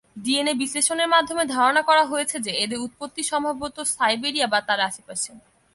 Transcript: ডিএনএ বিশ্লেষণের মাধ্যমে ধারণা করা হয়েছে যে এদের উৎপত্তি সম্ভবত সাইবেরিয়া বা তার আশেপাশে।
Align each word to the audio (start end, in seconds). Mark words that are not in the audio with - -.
ডিএনএ 0.17 0.53
বিশ্লেষণের 0.53 1.09
মাধ্যমে 1.09 1.43
ধারণা 1.55 1.81
করা 1.89 2.03
হয়েছে 2.05 2.37
যে 2.45 2.51
এদের 2.63 2.79
উৎপত্তি 2.79 3.21
সম্ভবত 3.31 3.77
সাইবেরিয়া 3.95 4.47
বা 4.47 4.59
তার 4.67 4.79
আশেপাশে। 4.89 5.31